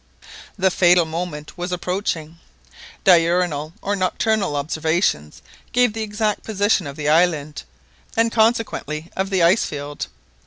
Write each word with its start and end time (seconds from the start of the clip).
The 0.57 0.71
fatal 0.71 1.05
moment 1.05 1.59
was 1.59 1.71
approaching. 1.71 2.39
Diurnal 3.03 3.73
or 3.83 3.95
nocturnal 3.95 4.55
observations 4.55 5.43
gave 5.73 5.93
the 5.93 6.01
exact 6.01 6.41
position 6.41 6.87
of 6.87 6.95
the 6.95 7.07
island, 7.07 7.61
and 8.17 8.31
consequently 8.31 9.11
of 9.15 9.29
the 9.29 9.43
ice 9.43 9.63
field. 9.65 10.07